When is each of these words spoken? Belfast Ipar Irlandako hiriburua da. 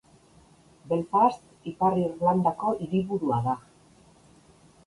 Belfast 0.93 1.69
Ipar 1.73 1.99
Irlandako 2.05 2.75
hiriburua 2.87 3.41
da. 3.49 3.57